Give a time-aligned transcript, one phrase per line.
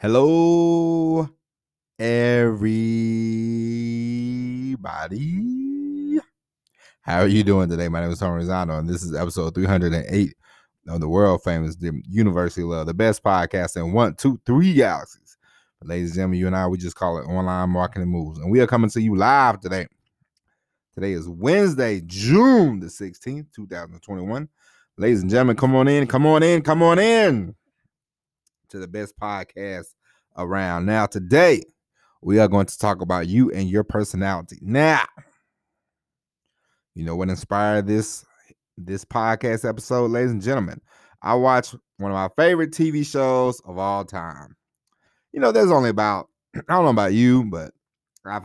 [0.00, 1.28] Hello,
[1.98, 2.60] everybody.
[7.02, 7.88] How are you doing today?
[7.88, 10.34] My name is Tony Rosano, and this is episode 308
[10.86, 11.76] of the world famous
[12.08, 15.36] University Love, the best podcast in one, two, three galaxies.
[15.80, 18.38] But ladies and gentlemen, you and I, we just call it online marketing moves.
[18.38, 19.88] And we are coming to you live today.
[20.94, 24.48] Today is Wednesday, June the 16th, 2021.
[24.96, 27.56] Ladies and gentlemen, come on in, come on in, come on in
[28.68, 29.94] to the best podcast
[30.36, 30.86] around.
[30.86, 31.62] Now, today
[32.22, 34.58] we are going to talk about you and your personality.
[34.60, 35.04] Now,
[36.94, 38.24] you know what inspired this
[38.76, 40.80] this podcast episode, ladies and gentlemen?
[41.22, 44.56] I watch one of my favorite TV shows of all time.
[45.32, 47.72] You know, there's only about I don't know about you, but
[48.24, 48.44] I've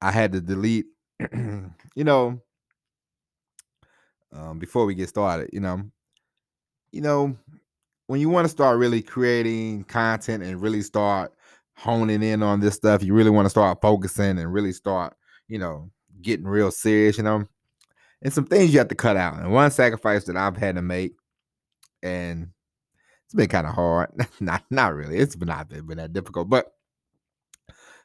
[0.00, 0.86] I had to delete.
[1.32, 2.40] you know,
[4.32, 5.82] um, before we get started, you know,
[6.90, 7.36] you know,
[8.06, 11.32] when you want to start really creating content and really start
[11.76, 15.14] honing in on this stuff, you really want to start focusing and really start,
[15.48, 17.44] you know, getting real serious, you know.
[18.22, 19.38] And some things you have to cut out.
[19.38, 21.12] And one sacrifice that I've had to make,
[22.02, 22.48] and
[23.24, 24.10] it's been kind of hard.
[24.40, 25.18] not not really.
[25.18, 26.72] It's been not been, been that difficult, but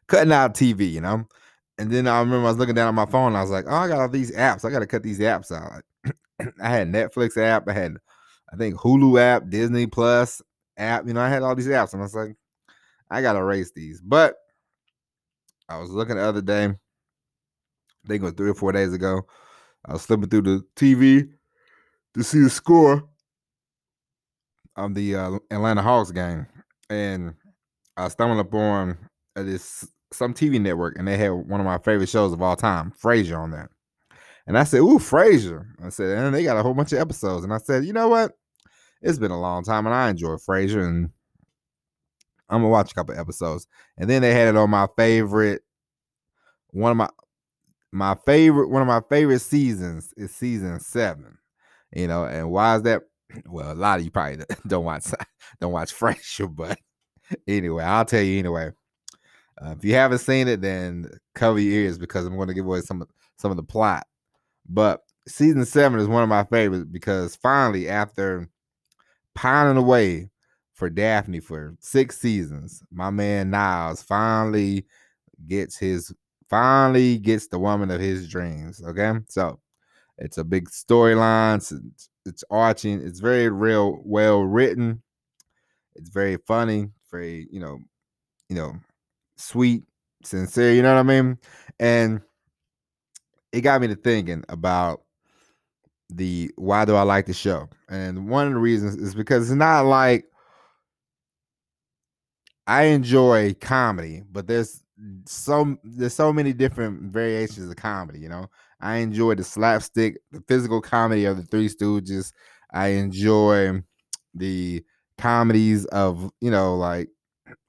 [0.07, 1.25] cutting out TV, you know.
[1.77, 3.35] And then I remember I was looking down at my phone.
[3.35, 4.65] I was like, "Oh, I got all these apps.
[4.65, 5.83] I got to cut these apps out."
[6.61, 7.69] I had Netflix app.
[7.69, 7.97] I had
[8.52, 10.42] I think Hulu app, Disney Plus
[10.78, 11.08] app.
[11.08, 12.36] You know, I had all these apps, and I was like,
[13.09, 14.02] I gotta erase these.
[14.02, 14.36] But
[15.67, 16.66] I was looking the other day.
[16.66, 19.22] I think it was three or four days ago.
[19.86, 21.30] I was flipping through the TV
[22.16, 23.03] to see the score
[24.75, 26.47] of the uh, Atlanta Hawks game,
[26.89, 27.33] and
[27.97, 28.97] I stumbled upon
[29.36, 32.55] uh, this some TV network, and they had one of my favorite shows of all
[32.55, 33.70] time, Frasier, on there.
[34.50, 37.44] And I said, "Ooh, Frasier." I said, and they got a whole bunch of episodes.
[37.44, 38.31] And I said, you know what?
[39.00, 41.11] It's been a long time, and I enjoy Frasier, and
[42.50, 43.67] I'm gonna watch a couple episodes.
[44.00, 45.61] And then they had it on my favorite,
[46.72, 47.09] one of my
[47.92, 51.38] my favorite, one of my favorite seasons is season seven.
[51.95, 53.04] You know, and why is that?
[53.45, 55.05] Well, a lot of you probably don't watch
[55.61, 56.80] don't watch Frasier, but
[57.48, 58.71] anyway, I'll tell you anyway.
[59.61, 62.65] Uh, if you haven't seen it, then cover your ears because I'm going to give
[62.65, 63.05] away some
[63.38, 64.08] some of the plot.
[64.69, 68.47] But season seven is one of my favorites because finally, after
[69.35, 70.30] pining away
[70.73, 74.85] for Daphne for six seasons, my man Niles finally
[75.47, 76.13] gets his
[76.49, 78.81] finally gets the woman of his dreams.
[78.83, 79.59] Okay, so
[80.17, 81.58] it's a big storyline.
[81.58, 83.02] It's, it's arching.
[83.02, 85.02] It's very real, well written.
[85.95, 86.89] It's very funny.
[87.11, 87.79] Very you know,
[88.49, 88.75] you know,
[89.37, 89.83] sweet,
[90.23, 90.73] sincere.
[90.73, 91.37] You know what I mean?
[91.79, 92.21] And
[93.52, 95.02] it got me to thinking about
[96.10, 97.70] the why do I like the show?
[97.89, 100.26] And one of the reasons is because it's not like
[102.67, 104.83] I enjoy comedy, but there's
[105.26, 108.48] so there's so many different variations of comedy, you know.
[108.82, 112.32] I enjoy the slapstick, the physical comedy of the Three Stooges.
[112.71, 113.82] I enjoy
[114.33, 114.83] the
[115.17, 117.09] comedies of, you know, like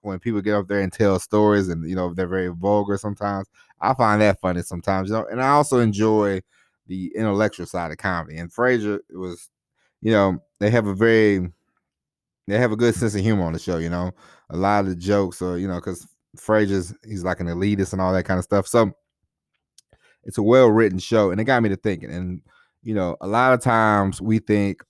[0.02, 3.48] when people get up there and tell stories and you know they're very vulgar sometimes.
[3.80, 6.42] I find that funny sometimes, you know, and I also enjoy
[6.86, 8.38] the intellectual side of comedy.
[8.38, 9.48] And Frasier was,
[10.02, 11.50] you know, they have a very
[12.46, 14.10] they have a good sense of humor on the show, you know.
[14.50, 18.02] A lot of the jokes are, you know, because Frasier's he's like an elitist and
[18.02, 18.66] all that kind of stuff.
[18.66, 18.92] So
[20.24, 22.10] it's a well written show, and it got me to thinking.
[22.10, 22.42] And
[22.82, 24.82] you know, a lot of times we think,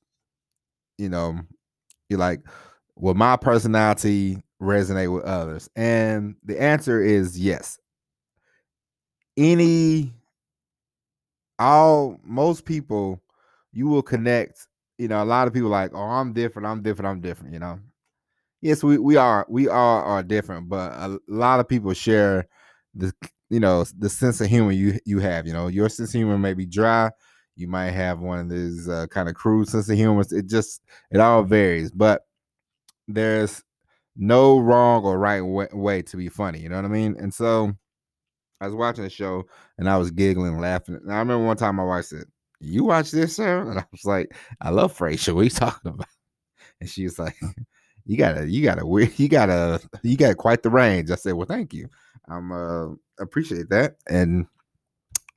[0.99, 1.39] you know,
[2.09, 2.41] you're like,
[2.97, 5.69] well, my personality resonate with others?
[5.77, 7.79] And the answer is yes.
[9.41, 10.13] Any,
[11.59, 13.23] all, most people,
[13.73, 14.67] you will connect.
[14.99, 17.55] You know, a lot of people like, oh, I'm different, I'm different, I'm different.
[17.55, 17.81] You know,
[18.63, 22.49] yes, we we are, we are are different, but a lot of people share
[22.95, 23.13] the,
[23.51, 25.47] you know, the sense of humor you you have.
[25.47, 27.11] You know, your sense of humor may be dry.
[27.57, 30.25] You might have one of these uh, kind of crude sense of humor.
[30.31, 32.23] It just it all varies, but
[33.09, 33.63] there's
[34.17, 36.61] no wrong or right way, way, to be funny.
[36.61, 37.17] You know what I mean?
[37.19, 37.75] And so
[38.61, 39.45] I was watching the show
[39.79, 40.97] and I was giggling, laughing.
[40.97, 42.25] And I remember one time my wife said,
[42.61, 45.35] "You watch this, sir?" And I was like, "I love Frasier.
[45.35, 46.07] What are you talking about?"
[46.81, 47.37] And she was like,
[48.07, 48.87] "You gotta, you gotta,
[49.17, 51.89] you gotta, you got quite the range." I said, "Well, thank you.
[52.29, 54.47] I'm uh appreciate that." And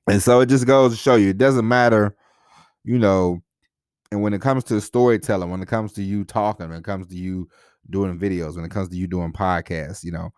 [0.10, 2.16] and so it just goes to show you, it doesn't matter,
[2.84, 3.42] you know.
[4.12, 7.08] And when it comes to storytelling, when it comes to you talking, when it comes
[7.08, 7.50] to you
[7.90, 10.32] doing videos, when it comes to you doing podcasts, you know,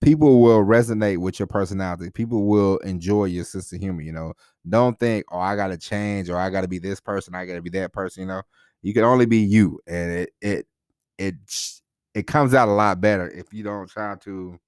[0.00, 2.10] people will resonate with your personality.
[2.10, 4.02] People will enjoy your sense of humor.
[4.02, 4.34] You know,
[4.68, 7.70] don't think, oh, I gotta change or I gotta be this person, I gotta be
[7.70, 8.22] that person.
[8.22, 8.42] You know,
[8.82, 10.66] you can only be you, and it it
[11.18, 11.34] it
[12.14, 14.58] it comes out a lot better if you don't try to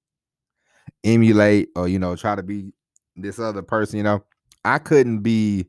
[1.03, 2.71] emulate or you know try to be
[3.15, 4.23] this other person you know
[4.63, 5.67] i couldn't be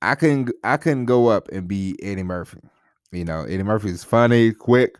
[0.00, 2.58] i couldn't i couldn't go up and be eddie murphy
[3.12, 4.98] you know eddie murphy is funny quick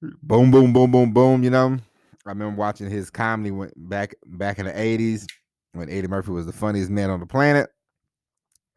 [0.00, 1.76] boom boom boom boom boom you know
[2.26, 5.26] i remember watching his comedy went back back in the 80s
[5.72, 7.68] when eddie murphy was the funniest man on the planet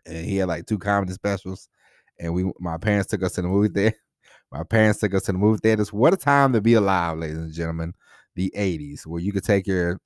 [0.06, 1.70] and he had like two comedy specials
[2.20, 3.96] and we my parents took us to the movie theater
[4.52, 5.94] my parents took us to the movie theaters.
[5.94, 7.94] What a time to be alive, ladies and gentlemen.
[8.36, 10.00] The 80s, where you could take your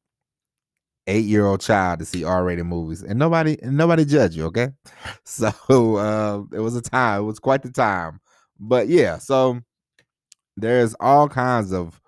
[1.07, 4.69] eight-year-old child to see R-rated movies and nobody and nobody judge you, okay?
[5.25, 5.49] So
[5.97, 8.19] uh, it was a time, it was quite the time.
[8.59, 9.61] But yeah, so
[10.57, 11.99] there's all kinds of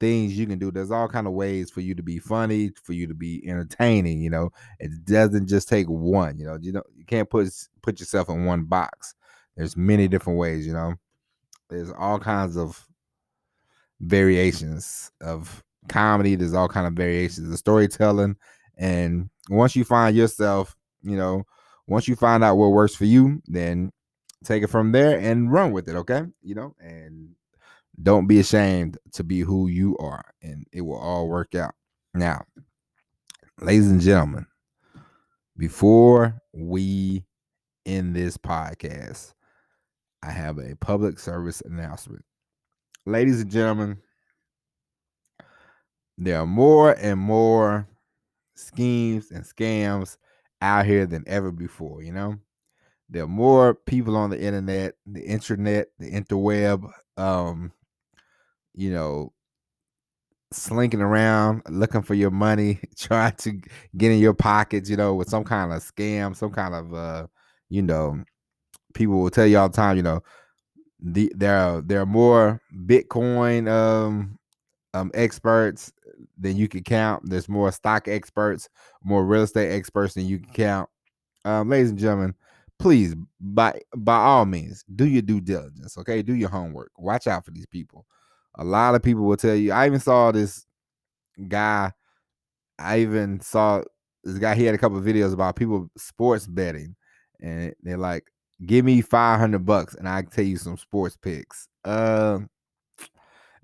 [0.00, 0.70] things you can do.
[0.70, 4.20] There's all kind of ways for you to be funny, for you to be entertaining.
[4.20, 6.38] You know, it doesn't just take one.
[6.38, 7.48] You know, you know you can't put
[7.82, 9.14] put yourself in one box.
[9.56, 10.66] There's many different ways.
[10.66, 10.94] You know,
[11.68, 12.86] there's all kinds of
[14.00, 16.34] variations of comedy.
[16.34, 18.36] There's all kind of variations of storytelling,
[18.76, 21.44] and once you find yourself, you know,
[21.86, 23.90] once you find out what works for you, then
[24.44, 25.96] take it from there and run with it.
[25.96, 27.30] Okay, you know, and
[28.02, 31.74] don't be ashamed to be who you are, and it will all work out.
[32.14, 32.44] Now,
[33.60, 34.46] ladies and gentlemen,
[35.56, 37.24] before we
[37.84, 39.34] end this podcast,
[40.22, 42.24] I have a public service announcement.
[43.06, 43.98] Ladies and gentlemen,
[46.16, 47.88] there are more and more
[48.54, 50.16] schemes and scams
[50.60, 52.36] out here than ever before, you know?
[53.08, 57.72] There are more people on the internet, the internet, the interweb, um,
[58.78, 59.32] you know,
[60.52, 63.60] slinking around looking for your money, trying to
[63.96, 67.26] get in your pockets, you know, with some kind of scam, some kind of uh,
[67.68, 68.22] you know,
[68.94, 70.22] people will tell you all the time, you know,
[71.00, 74.38] the there are there are more Bitcoin um
[74.94, 75.92] um experts
[76.38, 77.28] than you can count.
[77.28, 78.68] There's more stock experts,
[79.02, 80.88] more real estate experts than you can count.
[81.44, 82.34] Um, ladies and gentlemen,
[82.78, 85.98] please by by all means do your due diligence.
[85.98, 86.92] Okay, do your homework.
[86.96, 88.06] Watch out for these people.
[88.58, 89.72] A lot of people will tell you.
[89.72, 90.66] I even saw this
[91.48, 91.92] guy.
[92.78, 93.82] I even saw
[94.24, 94.54] this guy.
[94.54, 96.96] He had a couple videos about people sports betting,
[97.40, 98.24] and they're like,
[98.64, 101.68] give me 500 bucks and I can tell you some sports picks.
[101.84, 102.40] Uh,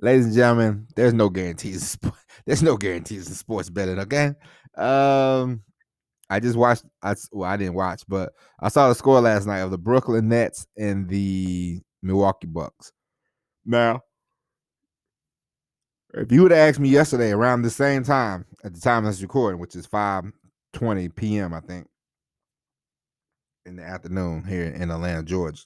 [0.00, 1.98] ladies and gentlemen, there's no guarantees.
[2.46, 4.34] There's no guarantees in sports betting, okay?
[4.76, 5.62] Um,
[6.28, 6.84] I just watched.
[7.02, 10.28] I well, I didn't watch, but I saw the score last night of the Brooklyn
[10.28, 12.92] Nets and the Milwaukee Bucks.
[13.64, 14.02] Now,
[16.14, 19.22] if you would have asked me yesterday around the same time at the time was
[19.22, 20.24] recording, which is 5
[20.72, 21.86] 20 p.m., I think,
[23.64, 25.62] in the afternoon here in Atlanta, Georgia.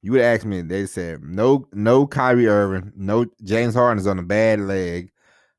[0.00, 4.18] You would ask me, they said no, no Kyrie Irving, no James Harden is on
[4.18, 5.10] a bad leg.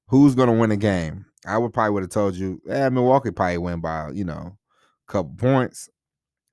[0.07, 1.25] Who's gonna win the game?
[1.45, 4.57] I would probably would have told you, yeah, Milwaukee probably win by you know
[5.07, 5.89] a couple points.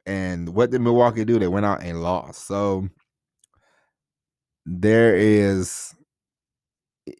[0.06, 1.38] And what did Milwaukee do?
[1.38, 2.46] They went out and lost.
[2.46, 2.88] So
[4.66, 5.94] there is,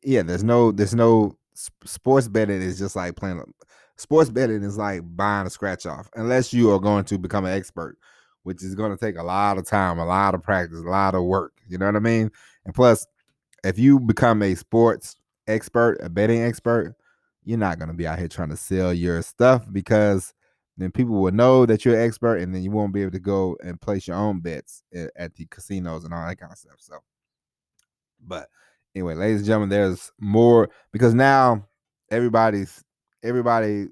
[0.02, 1.36] yeah, there's no, there's no
[1.84, 3.42] sports betting is just like playing
[3.96, 7.52] sports betting is like buying a scratch off unless you are going to become an
[7.52, 7.98] expert
[8.44, 11.14] which is going to take a lot of time a lot of practice a lot
[11.14, 12.30] of work you know what i mean?
[12.64, 13.06] And plus
[13.62, 15.16] if you become a sports
[15.46, 16.96] expert a betting expert
[17.44, 20.32] you're not going to be out here trying to sell your stuff because
[20.76, 23.18] then people will know that you're an expert and then you won't be able to
[23.18, 26.58] go and place your own bets eh, at the casinos and all that kind of
[26.58, 26.96] stuff so.
[28.26, 28.48] But
[28.94, 31.64] anyway ladies and gentlemen there's more because now
[32.10, 32.82] everybody's
[33.22, 33.88] everybody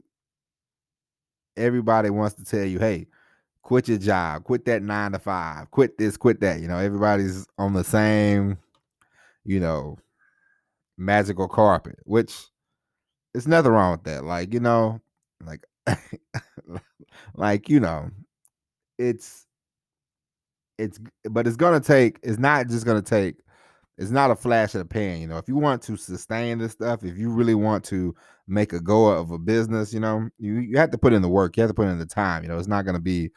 [1.58, 3.06] everybody wants to tell you, hey,
[3.62, 6.60] quit your job, quit that nine to five, quit this, quit that.
[6.60, 8.56] You know, everybody's on the same,
[9.44, 9.98] you know,
[10.96, 12.46] magical carpet, which
[13.32, 14.24] there's nothing wrong with that.
[14.24, 15.00] Like, you know,
[15.44, 15.66] like
[17.34, 18.10] like, you know,
[18.98, 19.46] it's
[20.78, 23.36] it's but it's gonna take, it's not just gonna take
[23.98, 25.20] it's not a flash in the pan.
[25.20, 28.14] You know, if you want to sustain this stuff, if you really want to
[28.46, 31.28] make a go of a business, you know, you, you have to put in the
[31.28, 31.56] work.
[31.56, 32.44] You have to put in the time.
[32.44, 33.30] You know, it's not going to be,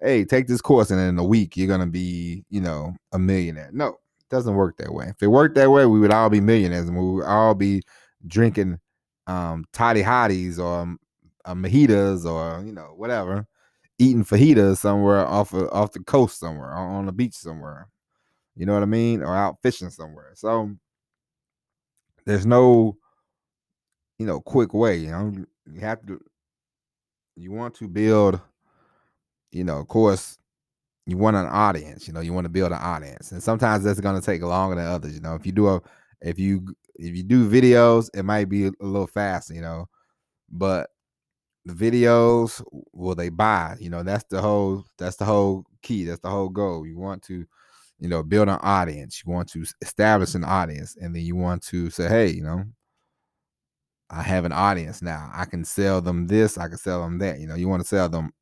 [0.00, 3.18] hey, take this course and in a week you're going to be, you know, a
[3.18, 3.68] millionaire.
[3.72, 5.06] No, it doesn't work that way.
[5.08, 7.82] If it worked that way, we would all be millionaires and we would all be
[8.26, 8.78] drinking
[9.26, 10.96] um toddy hotties or
[11.44, 13.46] uh, mojitos or, you know, whatever,
[13.98, 17.86] eating fajitas somewhere off of, off the coast somewhere, on the beach somewhere.
[18.60, 19.22] You know what I mean?
[19.22, 20.32] Or out fishing somewhere.
[20.34, 20.70] So
[22.26, 22.98] there's no,
[24.18, 24.98] you know, quick way.
[24.98, 25.32] You know,
[25.72, 26.20] you have to,
[27.36, 28.38] you want to build,
[29.50, 30.36] you know, of course,
[31.06, 32.06] you want an audience.
[32.06, 34.76] You know, you want to build an audience, and sometimes that's going to take longer
[34.76, 35.14] than others.
[35.14, 35.80] You know, if you do a
[36.20, 39.54] if you if you do videos, it might be a little faster.
[39.54, 39.88] You know,
[40.50, 40.90] but
[41.64, 42.62] the videos
[42.92, 43.76] will they buy?
[43.80, 46.04] You know, that's the whole that's the whole key.
[46.04, 46.86] That's the whole goal.
[46.86, 47.46] You want to
[48.00, 49.22] you know build an audience.
[49.24, 52.64] You want to establish an audience, and then you want to say, hey, you know.
[54.12, 55.30] I have an audience now.
[55.32, 56.58] I can sell them this.
[56.58, 57.38] I can sell them that.
[57.38, 58.32] You know, you want to sell them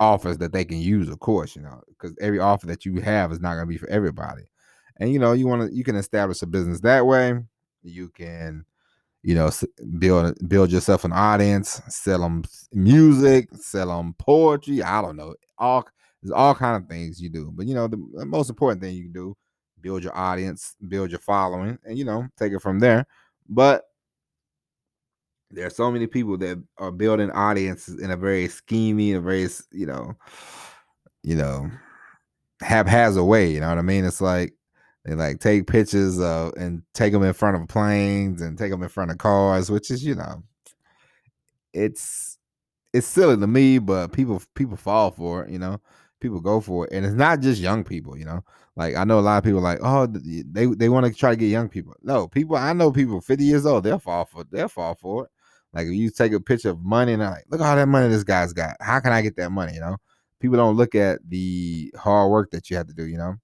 [0.00, 3.32] offers that they can use, of course, you know, because every offer that you have
[3.32, 4.44] is not going to be for everybody.
[4.98, 7.38] And you know, you want to you can establish a business that way.
[7.82, 8.64] You can,
[9.22, 9.50] you know,
[9.98, 14.82] build build yourself an audience, sell them music, sell them poetry.
[14.82, 15.86] I don't know, all
[16.22, 17.50] there's all kind of things you do.
[17.54, 19.36] But you know, the, most important thing you can do,
[19.80, 23.06] build your audience, build your following, and you know, take it from there.
[23.48, 23.84] But
[25.50, 29.48] there are so many people that are building audiences in a very schemy, a very
[29.72, 30.14] you know,
[31.22, 31.70] you know,
[32.60, 33.52] haphazard way.
[33.52, 34.04] You know what I mean?
[34.04, 34.54] It's like
[35.04, 38.82] they like take pictures of and take them in front of planes and take them
[38.82, 40.42] in front of cars, which is you know,
[41.72, 42.38] it's
[42.92, 45.50] it's silly to me, but people people fall for it.
[45.50, 45.80] You know,
[46.20, 48.16] people go for it, and it's not just young people.
[48.16, 48.44] You know,
[48.76, 51.36] like I know a lot of people like, oh, they they want to try to
[51.36, 51.94] get young people.
[52.02, 55.30] No, people I know people 50 years old, they'll fall for they'll fall for it.
[55.72, 58.08] Like if you take a picture of money and like, look at all that money
[58.08, 58.76] this guy's got.
[58.80, 59.74] How can I get that money?
[59.74, 59.96] You know,
[60.40, 63.06] people don't look at the hard work that you have to do.
[63.06, 63.34] You know,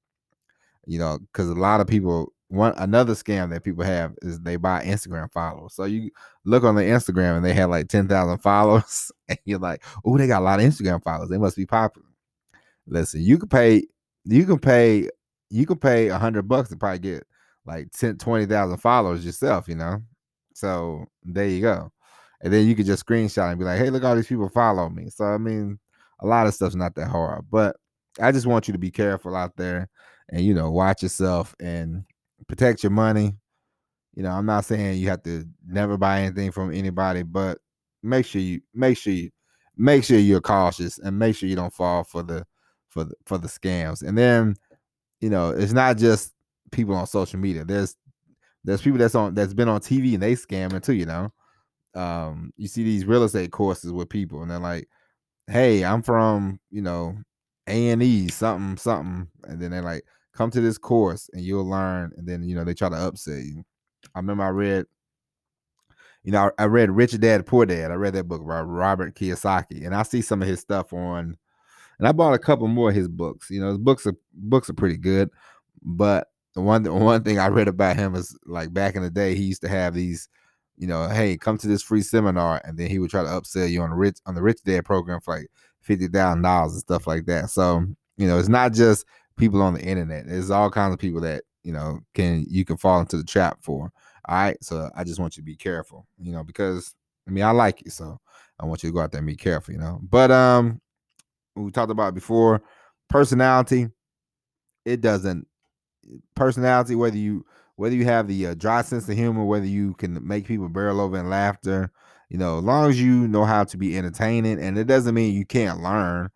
[0.86, 4.56] you know, because a lot of people one another scam that people have is they
[4.56, 5.74] buy Instagram followers.
[5.74, 6.10] So you
[6.44, 10.16] look on the Instagram and they have like ten thousand followers, and you're like, oh,
[10.16, 11.28] they got a lot of Instagram followers.
[11.28, 12.08] They must be popular.
[12.86, 13.82] Listen, you can pay,
[14.24, 15.08] you can pay,
[15.50, 17.26] you can pay a hundred bucks to probably get
[17.66, 19.68] like 10, 20,000 followers yourself.
[19.68, 20.02] You know,
[20.54, 21.90] so there you go
[22.44, 24.88] and then you could just screenshot and be like, "Hey, look, all these people follow
[24.90, 25.78] me." So I mean,
[26.20, 27.76] a lot of stuff's not that hard, but
[28.20, 29.88] I just want you to be careful out there,
[30.30, 32.04] and you know, watch yourself and
[32.48, 33.36] protect your money.
[34.14, 37.58] You know, I'm not saying you have to never buy anything from anybody, but
[38.02, 39.30] make sure you make sure you
[39.76, 42.46] make sure you're cautious and make sure you don't fall for the
[42.94, 44.02] for the for the scams.
[44.06, 44.56] And then,
[45.20, 46.32] you know, it's not just
[46.72, 47.64] people on social media.
[47.64, 47.96] There's
[48.64, 51.32] there's people that's on that's been on TV and they scamming too, you know
[51.94, 54.88] um, you see these real estate courses with people, and they're like,
[55.48, 57.16] "Hey, I'm from you know
[57.68, 61.68] A and E something something," and then they're like, "Come to this course and you'll
[61.68, 63.64] learn." And then you know they try to upset you.
[64.14, 64.86] I remember I read,
[66.24, 67.90] you know, I, I read Rich Dad Poor Dad.
[67.90, 71.36] I read that book by Robert Kiyosaki, and I see some of his stuff on,
[71.98, 73.50] and I bought a couple more of his books.
[73.50, 75.30] You know, his books are books are pretty good,
[75.82, 79.34] but the one one thing I read about him is like back in the day,
[79.34, 80.28] he used to have these
[80.76, 83.70] you know, hey, come to this free seminar, and then he would try to upsell
[83.70, 85.48] you on the rich on the rich dad program for like
[85.80, 87.50] fifty thousand dollars and stuff like that.
[87.50, 87.84] So
[88.16, 89.04] you know, it's not just
[89.36, 90.26] people on the internet.
[90.26, 93.58] There's all kinds of people that you know can you can fall into the trap
[93.62, 93.92] for.
[94.26, 96.94] All right, so I just want you to be careful, you know, because
[97.28, 98.18] I mean I like you, so
[98.58, 100.00] I want you to go out there and be careful, you know.
[100.02, 100.80] But um,
[101.56, 102.62] we talked about before,
[103.08, 103.88] personality.
[104.84, 105.46] It doesn't
[106.34, 107.44] personality whether you
[107.76, 111.00] whether you have the uh, dry sense of humor, whether you can make people barrel
[111.00, 111.90] over in laughter,
[112.28, 115.34] you know, as long as you know how to be entertaining, and it doesn't mean
[115.34, 116.30] you can't learn.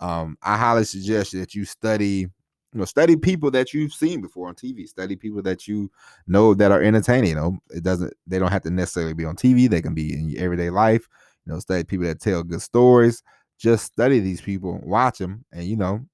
[0.00, 2.28] Um, I highly suggest that you study,
[2.74, 4.86] you know, study people that you've seen before on TV.
[4.86, 5.90] Study people that you
[6.26, 7.30] know that are entertaining.
[7.30, 8.12] You know, it doesn't.
[8.26, 9.70] They don't have to necessarily be on TV.
[9.70, 11.08] They can be in your everyday life.
[11.46, 13.22] You know, study people that tell good stories.
[13.58, 16.04] Just study these people, watch them, and you know,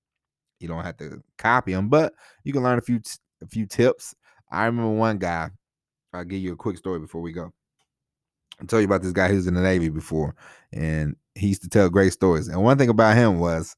[0.61, 3.00] you don't have to copy them, but you can learn a few
[3.42, 4.14] a few tips
[4.52, 5.50] I remember one guy.
[6.12, 7.52] I'll give you a quick story before we go.
[8.61, 10.37] I'll tell you about this guy who was in the Navy before,
[10.72, 12.49] and he used to tell great stories.
[12.49, 13.75] And one thing about him was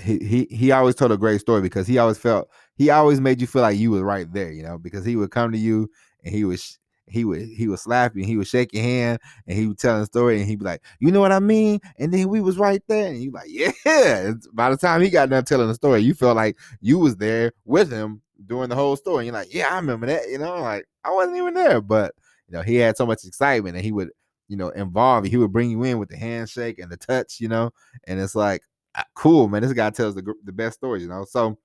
[0.00, 3.40] he he he always told a great story because he always felt he always made
[3.40, 5.90] you feel like you was right there, you know, because he would come to you
[6.22, 9.20] and he was he would he would slap you and he would shake your hand
[9.46, 11.80] and he would tell a story and he'd be like, you know what I mean?
[11.98, 13.72] And then we was right there and you like, yeah.
[14.52, 17.52] By the time he got done telling the story, you felt like you was there
[17.64, 19.26] with him during the whole story.
[19.26, 20.28] And you're like, yeah, I remember that.
[20.28, 22.14] You know, like I wasn't even there, but
[22.48, 24.10] you know, he had so much excitement and he would,
[24.48, 25.30] you know, involve you.
[25.30, 27.70] He would bring you in with the handshake and the touch, you know,
[28.06, 28.62] and it's like,
[28.96, 29.62] ah, cool, man.
[29.62, 31.24] This guy tells the the best stories, you know.
[31.24, 31.58] So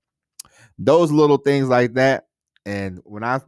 [0.77, 2.25] those little things like that.
[2.65, 3.39] And when I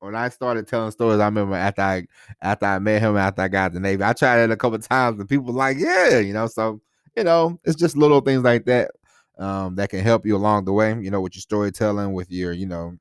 [0.00, 2.06] when I started telling stories, I remember after I
[2.42, 5.20] after I met him, after I got the Navy, I tried it a couple times,
[5.20, 6.46] and people like, yeah, you know.
[6.46, 6.80] So
[7.16, 8.90] you know, it's just little things like that
[9.38, 12.52] um, that can help you along the way, you know, with your storytelling, with your,
[12.52, 12.96] you know,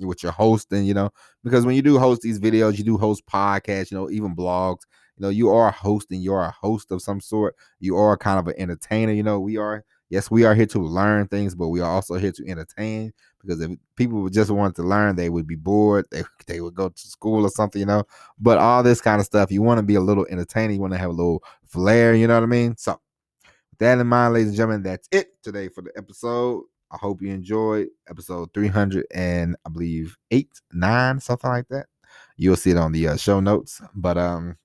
[0.00, 1.10] with your hosting, you know,
[1.44, 4.80] because when you do host these videos, you do host podcasts, you know, even blogs,
[5.16, 8.46] you know, you are hosting, you're a host of some sort, you are kind of
[8.48, 11.80] an entertainer, you know, we are Yes, we are here to learn things, but we
[11.80, 13.12] are also here to entertain.
[13.40, 16.06] Because if people just want to learn, they would be bored.
[16.10, 18.04] They, they would go to school or something, you know.
[18.38, 20.76] But all this kind of stuff, you want to be a little entertaining.
[20.76, 22.76] You want to have a little flair, you know what I mean?
[22.76, 23.00] So,
[23.70, 26.64] with that in mind, ladies and gentlemen, that's it today for the episode.
[26.90, 31.86] I hope you enjoyed episode 300 and I believe eight, nine, something like that.
[32.36, 33.82] You'll see it on the uh, show notes.
[33.94, 34.56] But um,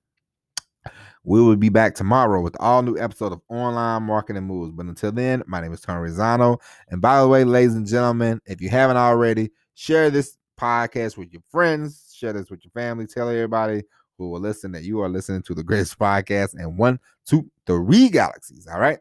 [1.24, 4.72] we will be back tomorrow with all new episode of Online Marketing Moves.
[4.72, 6.60] But until then, my name is Tony Rizzano.
[6.88, 11.32] And by the way, ladies and gentlemen, if you haven't already, share this podcast with
[11.32, 13.82] your friends, share this with your family, tell everybody
[14.18, 18.10] who will listen that you are listening to the greatest podcast in one, two, three
[18.10, 18.66] galaxies.
[18.66, 18.98] All right.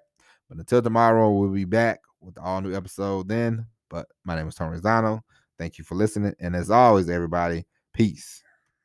[0.48, 3.66] But until tomorrow, we'll be back with all new episode then.
[3.90, 5.22] But my name is Tony Rizzano.
[5.58, 6.34] Thank you for listening.
[6.40, 8.43] And as always, everybody, peace.